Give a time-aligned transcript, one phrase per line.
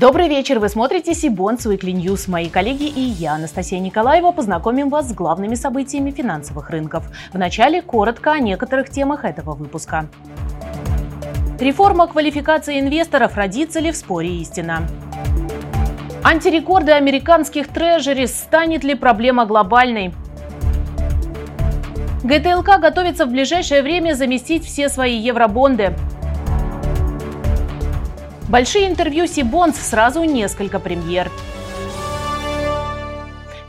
[0.00, 2.30] Добрый вечер, вы смотрите Сибонс Weekly News.
[2.30, 7.04] Мои коллеги и я, Анастасия Николаева, познакомим вас с главными событиями финансовых рынков.
[7.34, 10.06] Вначале коротко о некоторых темах этого выпуска.
[11.58, 14.88] Реформа квалификации инвесторов родится ли в споре истина?
[16.24, 20.14] Антирекорды американских трежерис станет ли проблема глобальной?
[22.24, 25.94] ГТЛК готовится в ближайшее время заместить все свои евробонды.
[28.50, 31.30] Большие интервью Сибонс, сразу несколько премьер.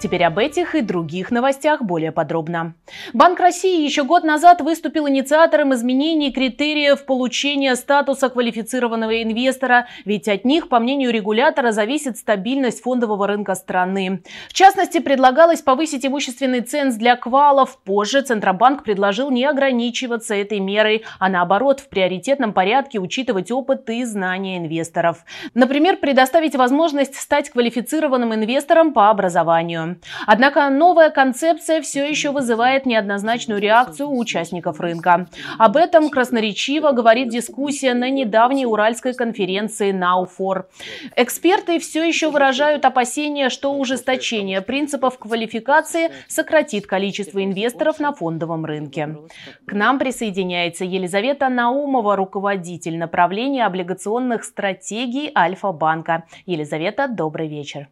[0.01, 2.73] Теперь об этих и других новостях более подробно.
[3.13, 10.43] Банк России еще год назад выступил инициатором изменений критериев получения статуса квалифицированного инвестора, ведь от
[10.43, 14.23] них, по мнению регулятора, зависит стабильность фондового рынка страны.
[14.49, 17.77] В частности, предлагалось повысить имущественный ценз для квалов.
[17.83, 24.04] Позже Центробанк предложил не ограничиваться этой мерой, а наоборот, в приоритетном порядке учитывать опыт и
[24.05, 25.26] знания инвесторов.
[25.54, 29.90] Например, предоставить возможность стать квалифицированным инвестором по образованию.
[30.27, 35.27] Однако новая концепция все еще вызывает неоднозначную реакцию у участников рынка.
[35.57, 40.70] Об этом красноречиво говорит дискуссия на недавней Уральской конференции «Науфор».
[41.15, 49.17] Эксперты все еще выражают опасения, что ужесточение принципов квалификации сократит количество инвесторов на фондовом рынке.
[49.65, 56.23] К нам присоединяется Елизавета Наумова, руководитель направления облигационных стратегий Альфа-банка.
[56.45, 57.89] Елизавета, добрый вечер.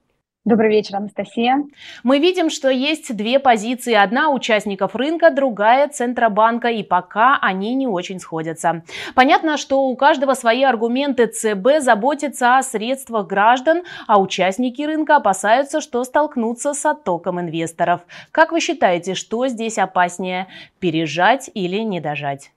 [0.50, 1.64] Добрый вечер, Анастасия.
[2.02, 3.94] Мы видим, что есть две позиции.
[3.94, 8.82] Одна участников рынка, другая Центробанка, и пока они не очень сходятся.
[9.14, 11.28] Понятно, что у каждого свои аргументы.
[11.28, 18.02] ЦБ заботится о средствах граждан, а участники рынка опасаются, что столкнутся с оттоком инвесторов.
[18.32, 20.48] Как вы считаете, что здесь опаснее–
[20.80, 22.52] пережать или не дожать?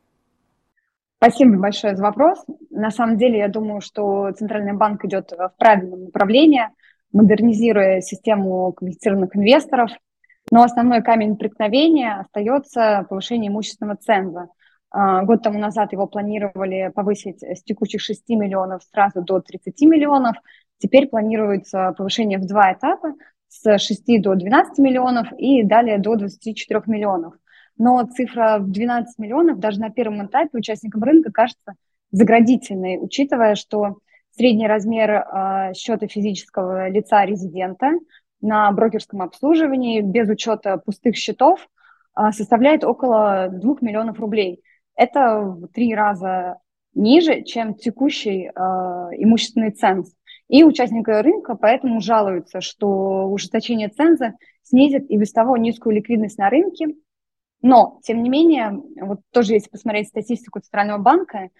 [1.18, 2.42] Спасибо большое за вопрос.
[2.70, 6.68] На самом деле, я думаю, что Центральный банк идет в правильном направлении–
[7.12, 9.90] модернизируя систему квалифицированных инвесторов.
[10.50, 14.48] Но основной камень преткновения остается повышение имущественного ценза.
[14.90, 20.36] А, год тому назад его планировали повысить с текущих 6 миллионов сразу до 30 миллионов.
[20.78, 23.14] Теперь планируется повышение в два этапа
[23.48, 27.34] с 6 до 12 миллионов и далее до 24 миллионов.
[27.78, 31.74] Но цифра в 12 миллионов даже на первом этапе участникам рынка кажется
[32.10, 33.98] заградительной, учитывая, что
[34.34, 37.92] Средний размер э, счета физического лица резидента
[38.40, 41.68] на брокерском обслуживании без учета пустых счетов
[42.16, 44.62] э, составляет около 2 миллионов рублей.
[44.96, 46.58] Это в три раза
[46.94, 48.50] ниже, чем текущий э,
[49.18, 50.10] имущественный ценз.
[50.48, 54.32] И участники рынка поэтому жалуются, что ужесточение ценза
[54.62, 56.88] снизит и без того низкую ликвидность на рынке.
[57.60, 61.50] Но, тем не менее, вот тоже если посмотреть статистику Центрального банка, а,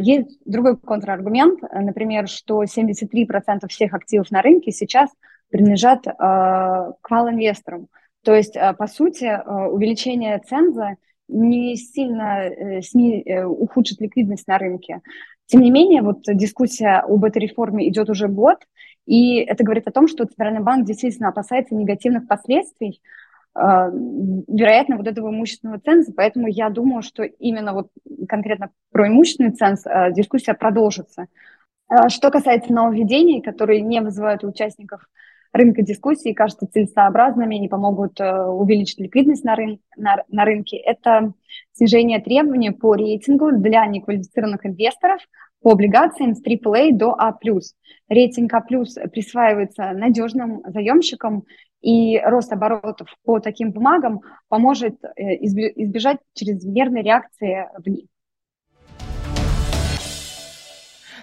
[0.00, 5.10] есть другой контраргумент, например, что 73% всех активов на рынке сейчас
[5.50, 7.88] принадлежат а, квал-инвесторам.
[8.24, 10.96] То есть, а, по сути, увеличение ценза
[11.28, 13.22] не сильно э, сни...
[13.24, 15.00] Э, ухудшит ликвидность на рынке.
[15.46, 18.58] Тем не менее, вот дискуссия об этой реформе идет уже год,
[19.06, 23.21] и это говорит о том, что Центральный банк действительно опасается негативных последствий а,
[23.54, 27.88] вероятно, вот этого имущественного ценза, поэтому я думаю, что именно вот
[28.28, 31.26] конкретно про имущественный ценз а, дискуссия продолжится.
[31.88, 35.02] А, что касается нововведений, которые не вызывают у участников
[35.52, 41.34] рынка дискуссии, кажутся целесообразными, не помогут увеличить ликвидность на, рын на, на рынке, это
[41.72, 45.20] снижение требований по рейтингу для неквалифицированных инвесторов
[45.60, 47.38] по облигациям с AAA до А+.
[48.08, 51.44] Рейтинг А+, присваивается надежным заемщикам
[51.82, 58.06] и рост оборотов по таким бумагам поможет э, избежать чрезмерной реакции в них.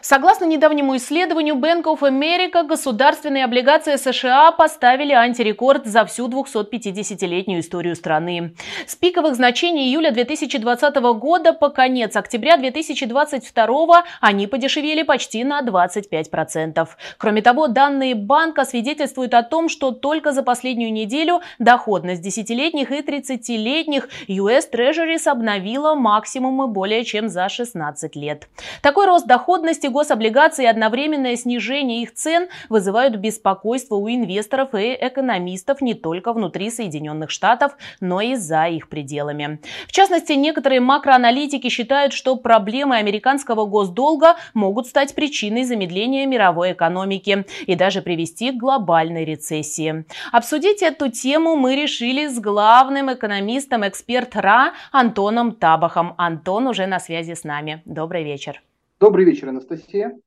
[0.02, 7.96] Согласно недавнему исследованию Bank of America, государственные облигации США поставили антирекорд за всю 250-летнюю историю
[7.96, 8.54] страны.
[8.88, 16.88] С пиковых значений июля 2020 года по конец октября 2022 они подешевели почти на 25%.
[17.18, 23.02] Кроме того, данные банка свидетельствуют о том, что только за последнюю неделю доходность десятилетних и
[23.02, 28.48] 30-летних US Treasuries обновила максимумы более чем за 16 лет.
[28.82, 35.82] Такой рост доходности гособлигаций и одновременное снижение их цен вызывают беспокойство у инвесторов и экономистов
[35.82, 39.60] не только внутри Соединенных Штатов, но и за их пределами.
[39.88, 47.46] В частности, некоторые макроаналитики считают, что проблемы американского госдолга могут стать причиной замедления мировой экономики
[47.66, 50.06] и даже привести к глобальной рецессии.
[50.32, 56.16] Обсудить эту тему мы решили с главным экономистом эксперт РА Антоном Табахом.
[56.18, 57.82] Антон уже на связи с нами.
[57.86, 58.62] Добрый вечер.
[59.00, 60.20] Добрый вечер, Анастасия.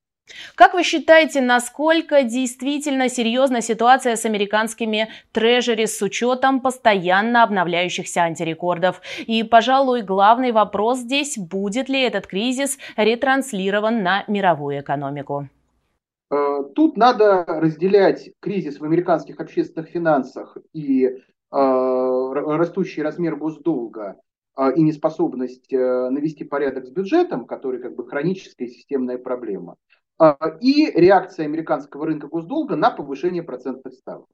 [0.55, 9.03] Как вы считаете, насколько действительно серьезна ситуация с американскими трежери с учетом постоянно обновляющихся антирекордов?
[9.27, 15.49] И, пожалуй, главный вопрос здесь, будет ли этот кризис ретранслирован на мировую экономику?
[16.31, 21.17] Э, тут надо разделять кризис в американских общественных финансах и э,
[21.51, 24.17] растущий размер госдолга
[24.77, 29.77] и неспособность навести порядок с бюджетом, который как бы хроническая системная проблема,
[30.61, 34.29] и реакция американского рынка госдолга на повышение процентных ставок.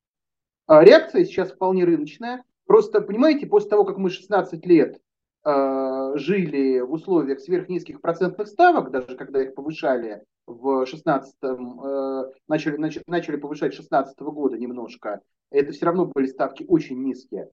[0.69, 2.43] Реакция сейчас вполне рыночная.
[2.67, 5.01] Просто, понимаете, после того, как мы 16 лет
[5.45, 12.77] жили в условиях сверхнизких процентных ставок, даже когда их повышали в 16 э, начали,
[13.07, 15.21] начали, повышать 16 года немножко,
[15.51, 17.49] это все равно были ставки очень низкие, э,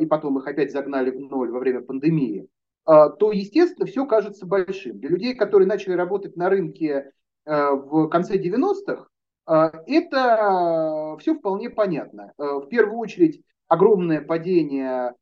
[0.00, 2.48] и потом их опять загнали в ноль во время пандемии,
[2.88, 4.98] э, то, естественно, все кажется большим.
[4.98, 7.12] Для людей, которые начали работать на рынке
[7.44, 9.06] э, в конце 90-х,
[9.46, 12.32] э, это все вполне понятно.
[12.36, 15.14] В первую очередь, огромное падение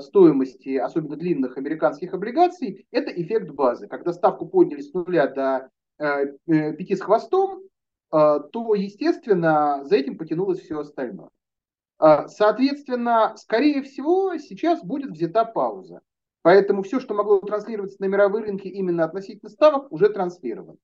[0.00, 3.88] стоимости, особенно длинных американских облигаций, это эффект базы.
[3.88, 5.68] Когда ставку подняли с нуля до
[6.00, 7.62] Э, пяти с хвостом,
[8.10, 11.28] то, естественно, за этим потянулось все остальное.
[12.00, 16.00] Соответственно, скорее всего, сейчас будет взята пауза.
[16.42, 20.78] Поэтому все, что могло транслироваться на мировые рынки именно относительно ставок, уже транслировано.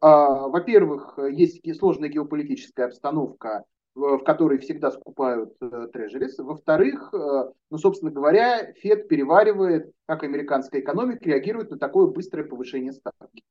[0.00, 3.64] Во-первых, есть сложная геополитическая обстановка,
[3.94, 6.38] в которой всегда скупают трежерис.
[6.38, 13.42] Во-вторых, ну, собственно говоря, Фед переваривает, как американская экономика реагирует на такое быстрое повышение ставки.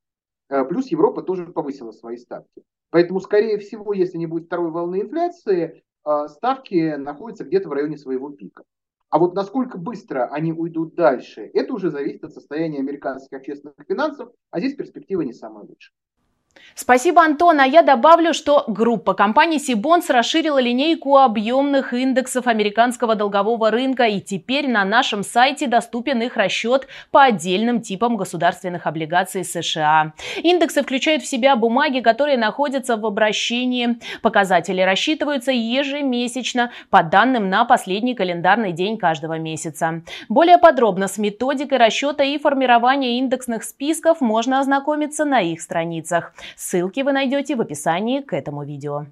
[0.50, 2.63] Э, плюс Европа тоже повысила свои ставки.
[2.89, 5.81] Поэтому, скорее всего, если не будет второй волны инфляции, э,
[6.29, 8.63] ставки находятся где-то в районе своего пика.
[9.09, 14.31] А вот насколько быстро они уйдут дальше, это уже зависит от состояния американских общественных финансов,
[14.50, 15.94] а здесь перспектива не самая лучшая.
[16.75, 17.59] Спасибо, Антон.
[17.59, 24.19] А я добавлю, что группа компаний Сибонс расширила линейку объемных индексов американского долгового рынка, и
[24.19, 30.13] теперь на нашем сайте доступен их расчет по отдельным типам государственных облигаций США.
[30.38, 33.99] Индексы включают в себя бумаги, которые находятся в обращении.
[34.21, 40.01] Показатели рассчитываются ежемесячно по данным на последний календарный день каждого месяца.
[40.27, 46.33] Более подробно с методикой расчета и формирования индексных списков можно ознакомиться на их страницах.
[46.56, 49.06] Ссылки вы найдете в описании к этому видео.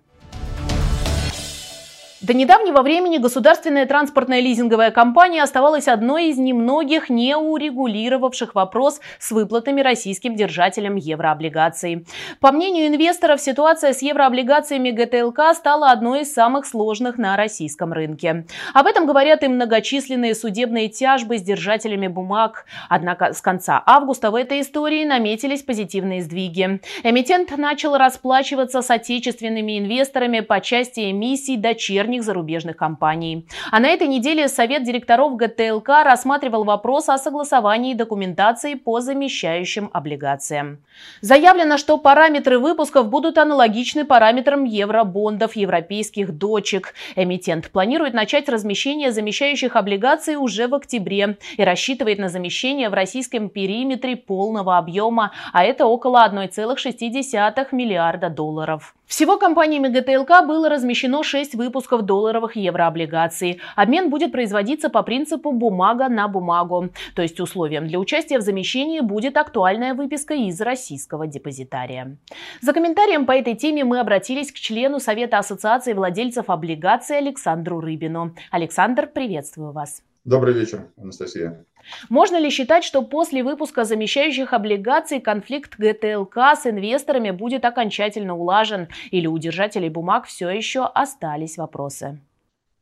[2.22, 9.32] До недавнего времени государственная транспортная лизинговая компания оставалась одной из немногих не урегулировавших вопрос с
[9.32, 12.06] выплатами российским держателям еврооблигаций.
[12.40, 18.46] По мнению инвесторов, ситуация с еврооблигациями ГТЛК стала одной из самых сложных на российском рынке.
[18.76, 22.66] Об этом говорят и многочисленные судебные тяжбы с держателями бумаг.
[22.88, 26.82] Однако с конца августа в этой истории наметились позитивные сдвиги.
[27.02, 33.46] Эмитент начал расплачиваться с отечественными инвесторами по части эмиссий дочерних дочерних зарубежных компаний.
[33.72, 40.78] А на этой неделе Совет директоров ГТЛК рассматривал вопрос о согласовании документации по замещающим облигациям.
[41.22, 46.94] Заявлено, что параметры выпусков будут аналогичны параметрам евробондов европейских дочек.
[47.16, 53.50] Эмитент планирует начать размещение замещающих облигаций уже в октябре и рассчитывает на замещение в российском
[53.50, 58.94] периметре полного объема, а это около 1,6 миллиарда долларов.
[59.12, 63.60] Всего компаниями ГТЛК было размещено 6 выпусков долларовых еврооблигаций.
[63.76, 66.92] Обмен будет производиться по принципу бумага на бумагу.
[67.14, 72.16] То есть условием для участия в замещении будет актуальная выписка из российского депозитария.
[72.62, 78.34] За комментарием по этой теме мы обратились к члену Совета Ассоциации владельцев облигаций Александру Рыбину.
[78.50, 80.04] Александр, приветствую вас.
[80.24, 81.66] Добрый вечер, Анастасия.
[82.10, 88.88] Можно ли считать, что после выпуска замещающих облигаций конфликт ГТЛК с инвесторами будет окончательно улажен?
[89.12, 92.20] Или у держателей бумаг все еще остались вопросы?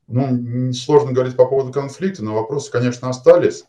[0.08, 3.65] Ну, сложно говорить по поводу конфликта, но вопросы, конечно, остались.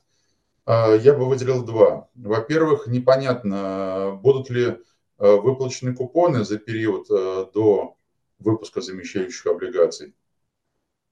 [0.65, 2.09] А, я бы выделил два.
[2.15, 4.79] Во-первых, непонятно, будут ли
[5.19, 7.97] а, выплачены купоны за период а, до
[8.39, 10.15] выпуска замещающих облигаций.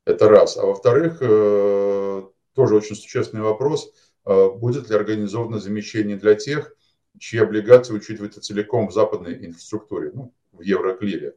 [0.07, 0.57] Это раз.
[0.57, 6.75] А во-вторых, тоже очень существенный вопрос– Э, будет ли организовано замещение для тех,
[7.19, 11.35] чьи облигации учитываются целиком в западной инфраструктуре, ну, в Евроклире.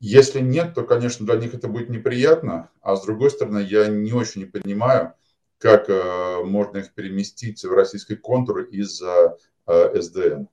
[0.00, 4.12] Если нет, то, конечно, для них это будет неприятно, а с другой стороны, я не
[4.12, 5.14] очень понимаю,
[5.58, 10.44] как э, можно их переместить в российский контур из-за э, СДН.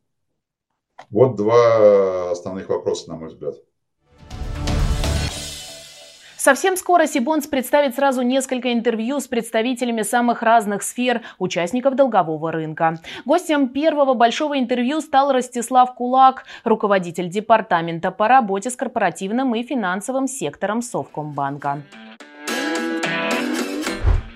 [1.10, 3.56] Вот два основных вопроса, на мой взгляд.
[6.48, 13.02] Совсем скоро Сибонс представит сразу несколько интервью с представителями самых разных сфер участников долгового рынка.
[13.26, 20.30] Гостем первого большого интервью стал Ростислав Кулак, руководитель департамента по работе с корпоративным и финансовым
[20.30, 21.82] сектором Совкомбанка.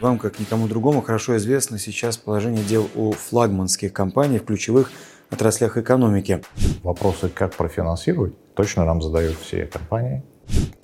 [0.01, 4.91] Вам, как никому другому, хорошо известно сейчас положение дел у флагманских компаний в ключевых
[5.29, 6.43] отраслях экономики.
[6.83, 10.25] Вопросы, как профинансировать, точно нам задают все компании.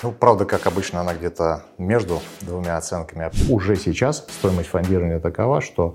[0.03, 3.31] Ну, правда, как обычно, она где-то между двумя оценками.
[3.49, 5.93] Уже сейчас стоимость фондирования такова, что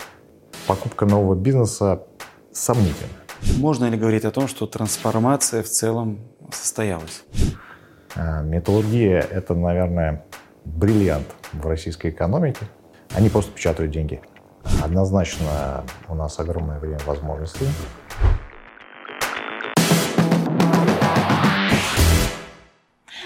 [0.67, 2.03] покупка нового бизнеса
[2.53, 3.11] сомнительна.
[3.59, 6.21] Можно ли говорить о том, что трансформация в целом
[6.53, 7.25] состоялась?
[8.15, 10.25] А, металлургия– это, наверное,
[10.65, 12.67] бриллиант в российской экономике.
[13.15, 14.21] Они просто печатают деньги.
[14.83, 17.67] Однозначно у нас огромное время возможностей.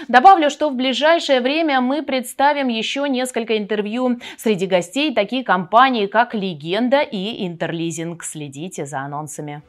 [0.07, 4.19] Добавлю, что в ближайшее время мы представим еще несколько интервью.
[4.37, 8.23] Среди гостей такие компании, как «Легенда» и «Интерлизинг».
[8.23, 9.61] Следите за анонсами.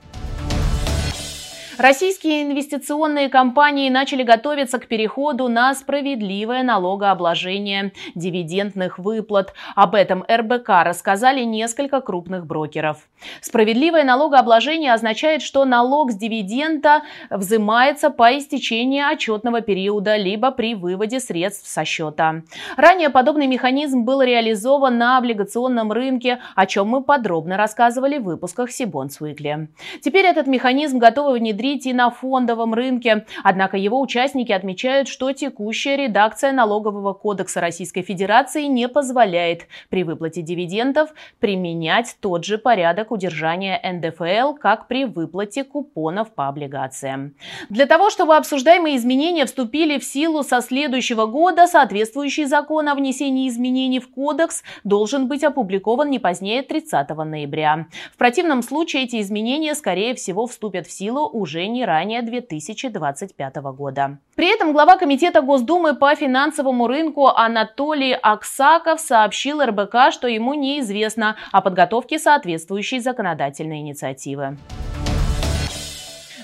[1.79, 9.55] Российские инвестиционные компании начали готовиться к переходу на справедливое налогообложение дивидендных выплат.
[9.77, 13.09] Об этом РБК рассказали несколько крупных брокеров.
[13.41, 21.21] Справедливое налогообложение означает, что налог с дивиденда взимается по истечении отчетного периода либо при выводе
[21.21, 22.43] средств со счета.
[22.77, 28.73] Ранее подобный механизм был реализован на облигационном рынке, о чем мы подробно рассказывали в выпусках
[28.73, 29.69] Сибонс Уикли.
[30.01, 33.27] Теперь этот механизм готовы внедрить и на фондовом рынке.
[33.45, 40.43] Однако его участники отмечают, что текущая редакция Налогового кодекса Российской Федерации не позволяет при выплате
[40.43, 41.11] дивидендов
[41.41, 47.35] применять тот же порядок удержания НДФЛ, как при выплате купонов по облигациям.
[47.69, 53.49] Для того, чтобы обсуждаемые изменения вступили в силу со следующего года, соответствующий закон о внесении
[53.49, 57.87] изменений в кодекс должен быть опубликован не позднее 30 ноября.
[58.13, 64.19] В противном случае эти изменения, скорее всего, вступят в силу уже не ранее 2025 года.
[64.37, 71.37] При этом глава Комитета Госдумы по финансовому рынку Анатолий Аксаков сообщил РБК, что ему неизвестно
[71.53, 74.57] о подготовке соответствующей законодательной инициативы.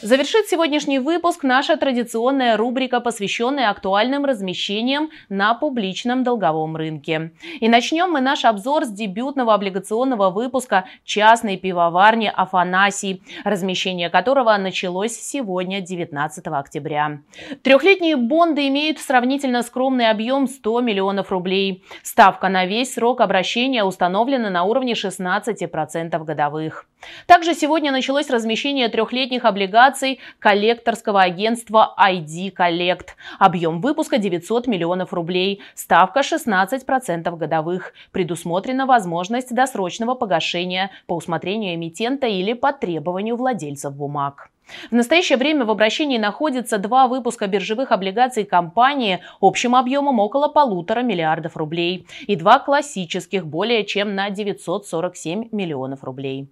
[0.04, 7.32] Завершит сегодняшний выпуск наша традиционная рубрика, посвященная актуальным размещениям на публичном долговом рынке.
[7.60, 15.14] И начнем мы наш обзор с дебютного облигационного выпуска частной пивоварни «Афанасий», размещение которого началось
[15.14, 17.20] сегодня, 19 октября.
[17.62, 21.82] Трехлетние бонды имеют сравнительно скромный объем 100 миллионов рублей.
[22.02, 26.84] Ставка на весь срок обращения установлена на уровне 16% годовых.
[27.26, 33.08] Также сегодня началось размещение трехлетних облигаций коллекторского агентства ID Collect.
[33.38, 37.92] Объем выпуска 900 миллионов рублей, ставка 16% годовых.
[38.12, 44.50] Предусмотрена возможность досрочного погашения по усмотрению эмитента или по требованию владельцев бумаг.
[44.90, 51.00] В настоящее время в обращении находится два выпуска биржевых облигаций компании общим объемом около полутора
[51.00, 56.48] миллиардов рублей и два классических более чем на 947 миллионов рублей.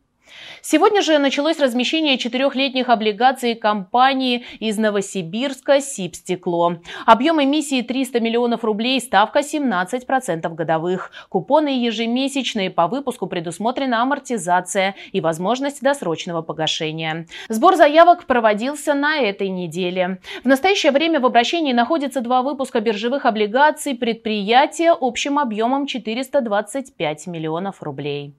[0.61, 6.79] Сегодня же началось размещение четырехлетних облигаций компании из Новосибирска «Сибстекло».
[7.05, 11.11] Объем эмиссии 300 миллионов рублей, ставка 17% годовых.
[11.29, 17.27] Купоны ежемесячные, по выпуску предусмотрена амортизация и возможность досрочного погашения.
[17.49, 20.21] Сбор заявок проводился на этой неделе.
[20.45, 27.83] В настоящее время в обращении находится два выпуска биржевых облигаций предприятия общим объемом 425 миллионов
[27.83, 28.35] рублей.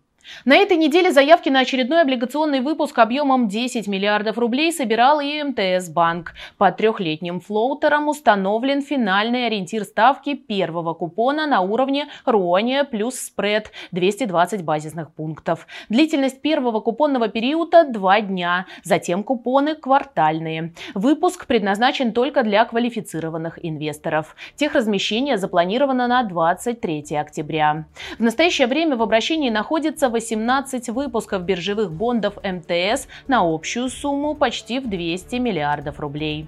[0.46, 5.90] На этой неделе заявки на очередной облигационный выпуск объемом 10 миллиардов рублей собирал и МТС
[5.90, 6.34] Банк.
[6.58, 14.64] По трехлетним флоутерам установлен финальный ориентир ставки первого купона на уровне Руония плюс спред 220
[14.64, 15.68] базисных пунктов.
[15.90, 20.74] Длительность первого купонного периода 2 дня, затем купоны квартальные.
[20.94, 24.36] Выпуск предназначен только для квалифицированных инвесторов.
[24.56, 27.86] Техразмещение запланировано на 23 октября.
[28.18, 34.80] В настоящее время в обращении находится 18 выпусков биржевых бондов МТС на общую сумму почти
[34.80, 36.48] в 200 миллиардов рублей.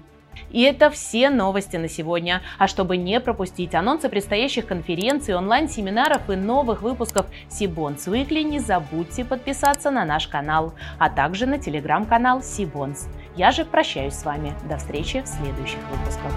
[0.50, 2.42] И это все новости на сегодня.
[2.58, 9.24] А чтобы не пропустить анонсы предстоящих конференций, онлайн-семинаров и новых выпусков Сибонс Weekly, не забудьте
[9.24, 13.08] подписаться на наш канал, а также на телеграм-канал Сибонс.
[13.34, 14.54] Я же прощаюсь с вами.
[14.68, 16.32] До встречи в следующих выпусках.